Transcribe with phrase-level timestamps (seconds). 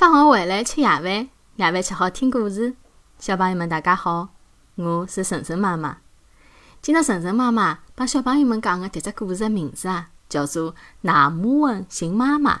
[0.00, 1.28] 放学回来吃夜饭，夜
[1.70, 2.74] 饭吃好听故事。
[3.18, 4.30] 小朋友们，大家好，
[4.76, 5.98] 我是晨晨妈妈。
[6.80, 10.72] 今朝晨晨妈妈帮小朋友们讲的迭只故事的名字啊，叫做
[11.02, 12.56] 《纳木文寻妈妈》。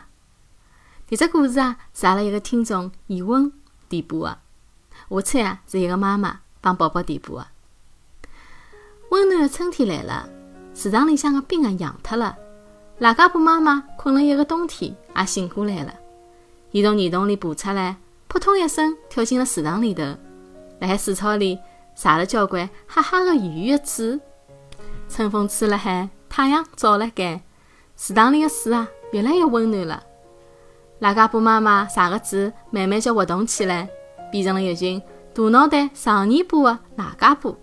[1.08, 3.50] 迭只故事啊，是阿拉一个听众以文
[3.88, 4.38] 点播的。
[5.08, 7.46] 我猜啊，是一个妈妈帮宝宝点播的。
[9.12, 10.28] 温暖的春天来了，
[10.74, 12.36] 池塘里向的冰啊融脱了。
[12.98, 15.94] 赖家婆妈妈困了一个冬天，也醒过来了。
[16.72, 17.96] 伊从泥洞里爬出来，
[18.28, 20.02] 扑通一声跳进了池塘里头，
[20.78, 21.58] 辣海水草里
[21.94, 24.20] 撒了交关哈哈的圆圆的嘴。
[25.08, 27.42] 春风吹了海，太阳照了该，
[27.96, 30.02] 池塘里的水啊越来越温暖了。
[31.00, 33.88] 赖家婆妈妈撒个嘴慢慢叫活动起来，
[34.30, 35.02] 变成了一群
[35.34, 37.58] 大脑袋、长尾巴的赖家婆。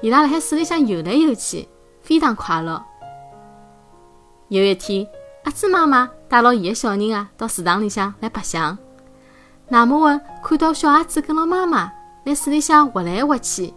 [0.00, 1.68] 伊拉辣海水里向游来游去，
[2.02, 2.84] 非常快乐。
[4.48, 5.06] 有一天，
[5.46, 8.76] 阿猪妈妈带牢伊的小人啊，到池塘里向来白相。
[9.68, 11.92] 纳木文看到小孩子跟牢妈妈
[12.24, 13.72] 在水里向划来划去，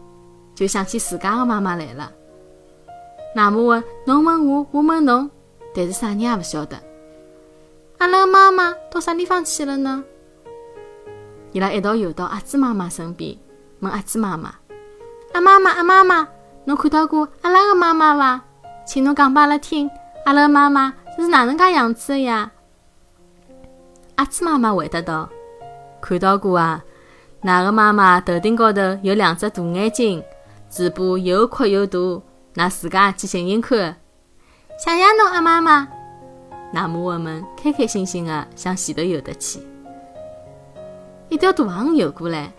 [0.55, 2.11] 就想起自家的妈妈来了。
[3.35, 5.29] 纳木文侬问我，我问侬，
[5.75, 6.75] 但是啥人也勿晓得。
[7.99, 10.03] 阿拉的妈妈到啥地方去了呢？
[11.51, 13.37] 伊拉一道游到阿猪妈妈身边，
[13.81, 14.55] 问阿猪妈妈
[15.33, 16.27] ：“阿妈妈，阿妈妈，
[16.65, 18.41] 侬看到过阿拉的妈妈伐？
[18.87, 19.87] 请侬讲拨阿拉听，
[20.25, 20.95] 阿拉的妈妈。”
[21.29, 22.51] 哪能介样子的呀？
[24.15, 25.29] 阿兹妈妈回答道
[26.01, 26.83] ：“看到过啊，
[27.43, 30.23] 㑚个妈妈头顶高头有两只大眼睛，
[30.69, 31.99] 嘴巴又阔又大，
[32.55, 33.95] 㑚自家去寻寻看。”
[34.83, 35.87] 谢谢侬，阿妈妈。
[36.73, 39.59] 纳木文们开开心心的向前头游得去。
[41.29, 42.51] 一条大鱼游过来，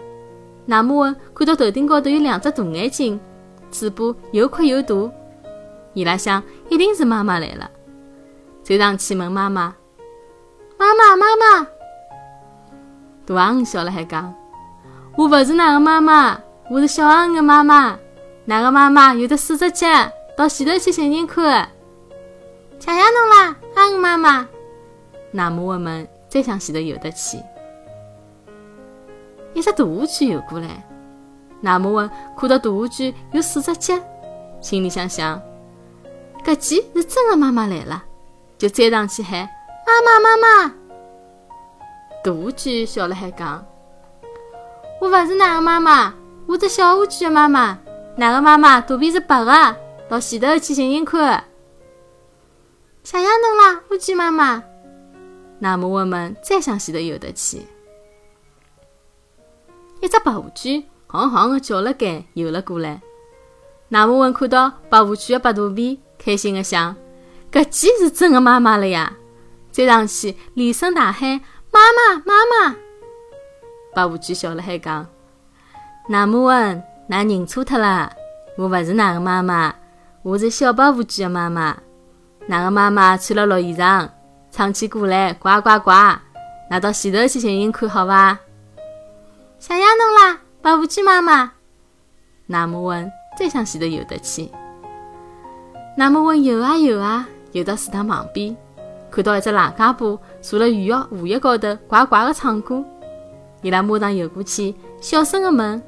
[0.67, 3.21] 纳木文看到头顶高头有两只大眼睛，
[3.73, 4.95] 嘴巴又阔又大，
[5.93, 7.69] 伊拉想一定是妈妈来了。
[8.63, 9.75] 就上去问妈妈
[10.79, 11.67] ：“妈妈，妈妈！”
[13.27, 14.33] 大鱼笑了，还讲
[15.17, 16.39] ：“我勿是哪个妈妈，
[16.71, 17.99] 我是小鱼的妈妈。
[18.45, 19.87] 哪个妈妈有的四只脚，
[20.37, 21.69] 到前头去寻寻看。”
[22.79, 23.57] 谢谢侬啦，
[23.93, 24.49] 鱼妈妈。
[25.33, 27.39] 纳木文们再向前头游得去。
[29.55, 30.85] 一只大乌龟游过来，
[31.61, 33.95] 纳木文看到大乌龟有四只脚，
[34.61, 35.41] 心里想想
[36.45, 38.05] ：“搿记是真的妈妈来了。”
[38.61, 39.49] 就追上去喊
[39.89, 40.75] ：“妈妈，妈妈！”
[42.23, 43.65] 大乌龟笑了，还讲
[45.01, 46.13] ：“我勿是哪个妈妈，
[46.47, 47.79] 我是小乌龟的妈妈。
[48.17, 49.77] 哪个妈妈肚皮是白的，
[50.11, 51.43] 到前头去寻寻看。”
[53.03, 54.63] 谢谢侬啦，乌龟妈妈。
[55.59, 57.67] 那么我们再向前头游得去。
[60.03, 63.01] 一只白乌龟昂昂的叫了该游了过来。
[63.89, 66.95] 那么文看到白乌龟的白肚皮，开心的想。
[67.53, 69.13] 搿记是真的妈妈了呀！
[69.73, 71.41] 追上去，连声大喊
[71.71, 72.77] ：“妈妈，妈妈！”
[73.95, 75.07] 白乌龟笑了，还讲
[76.09, 78.13] ：“纳木文，㑚认错脱了，
[78.57, 79.75] 我勿是㑚个妈妈，
[80.23, 81.77] 我是小白乌龟的妈妈。
[82.49, 84.09] 㑚个妈妈穿了绿衣裳，
[84.51, 85.91] 唱起歌来呱呱呱，
[86.71, 88.39] 㑚到前头去寻寻看，好伐？”
[89.59, 91.53] 谢谢侬啦，白乌龟妈妈。
[92.47, 94.51] 纳木文再向前头游得去，
[95.97, 97.29] 纳木文游啊游啊。
[97.53, 98.57] 游到池塘旁边，
[99.11, 102.85] 看到一只狼家婆坐辣鱼叶荷叶高头，呱呱地唱歌。
[103.63, 105.83] 伊拉马上游过去，小声地问：“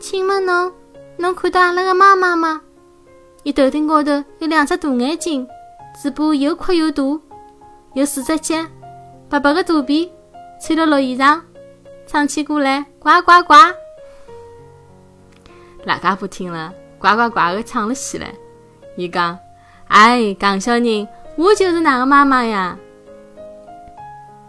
[0.00, 0.72] 请问侬，
[1.16, 2.60] 侬看到阿拉的妈妈吗？
[3.44, 5.46] 伊头顶高头有两只大眼睛，
[6.02, 7.02] 嘴巴又阔又大，
[7.94, 8.56] 有四只脚，
[9.30, 10.12] 白白的肚皮，
[10.60, 11.40] 穿了绿衣裳，
[12.06, 13.54] 唱起歌来呱呱呱。”
[15.86, 18.34] 狼家婆听了，呱呱呱地唱了起来。
[18.96, 19.38] 伊讲。
[19.88, 22.76] 哎，戆小人，我就是哪个妈妈呀？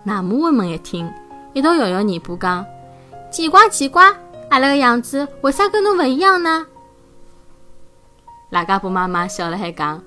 [0.03, 1.09] 那木文们一听，
[1.53, 2.65] 一道摇摇尾巴讲
[3.31, 4.11] ：“奇怪奇怪，
[4.49, 6.65] 阿拉个样子为啥跟侬勿一样呢？”
[8.51, 10.01] 拉家婆妈妈笑了，还讲：“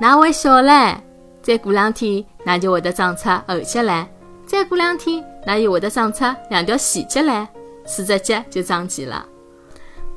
[0.00, 0.96] 哪会小唻？
[1.42, 4.04] 再过两天，那就会得长出后脚来；
[4.44, 7.48] 再过两天，那又会得长出两条前脚来，
[7.84, 9.24] 四只脚就长齐了。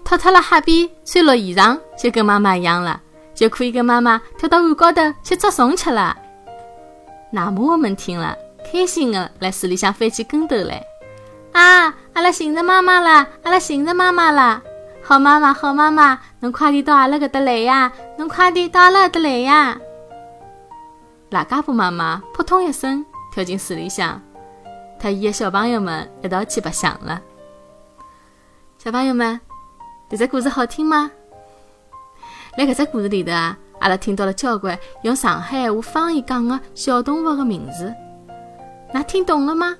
[0.04, 3.02] 脱脱了黑边穿绿衣裳，就跟妈妈一样了。”
[3.40, 6.14] 就可以跟妈妈跳到岸高头去捉虫吃了。
[7.32, 8.36] 奶妈们听了，
[8.70, 10.84] 开心的来水里向翻起跟头来。
[11.54, 14.62] 啊，阿拉寻着妈妈了，阿拉寻着妈妈了！
[15.02, 17.90] 好妈妈，好妈妈，侬快点到阿拉搿搭来呀！
[18.18, 19.80] 侬快点到阿拉搿搭来呀！
[21.30, 24.22] 赖家婆妈妈扑通一声跳进水里向，
[25.02, 27.22] 和伊的小朋友们一道去白相了。
[28.78, 29.40] 小朋友们，
[30.10, 31.10] 这只故事好听吗？
[32.60, 37.96] 在搿只故事里头啊，阿拉听到了交关用上海话方言讲的小动物的名字，
[38.94, 39.78] 㑚听懂了吗？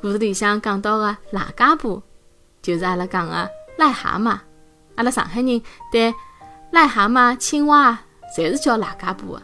[0.00, 2.02] 故事里向讲到个癞蛤蟆，
[2.60, 3.48] 就是阿拉讲个
[3.78, 4.36] 癞蛤蟆。
[4.96, 5.62] 阿拉上海人
[5.92, 6.12] 对
[6.72, 7.96] 癞蛤蟆、青蛙，
[8.36, 9.42] 侪是叫癞蛤蟆个。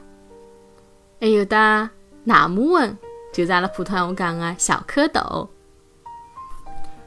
[1.21, 1.88] 还有的
[2.25, 2.99] 纳木文，
[3.32, 5.47] 就是阿拉普通话讲个小蝌蚪。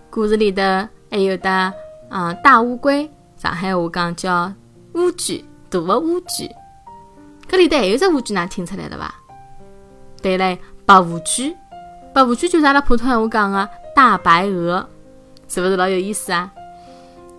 [0.10, 0.62] 故事里头
[1.10, 1.74] 还有的，
[2.10, 4.54] 嗯，大乌龟，上海话讲叫
[4.94, 6.56] 乌龟，大个乌龟。
[7.50, 9.14] 搿里头还有只乌龟，㑚听出来了伐？
[10.22, 11.56] 对嘞，白乌龟，
[12.14, 14.88] 白乌龟就是阿拉普通闲话讲个大白鹅，
[15.48, 16.52] 是勿是老有意思啊？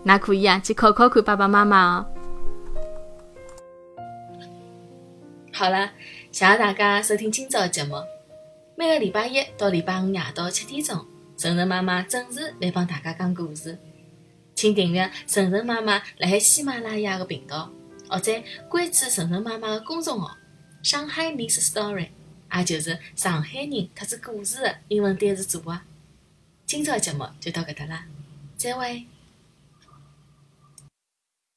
[0.05, 2.07] 㑚可以啊，去考考看爸爸妈妈哦。
[5.53, 5.91] 好了，
[6.33, 7.97] 谢谢大家收听今朝的节目。
[8.75, 11.07] 每个礼拜一到礼拜五夜到七点钟，
[11.37, 13.79] 晨晨妈妈准时来帮大家讲故事。
[14.63, 17.69] 请订阅晨晨妈妈辣海喜马拉雅的频道，
[18.09, 18.33] 或者
[18.69, 20.37] 关注晨晨妈妈的公众号
[20.85, 22.11] “上海人 story”，
[22.57, 25.81] 也就是上海人特子故事的英文单词组合。
[26.65, 28.07] 今朝节目就到搿搭啦，
[28.57, 29.05] 再会。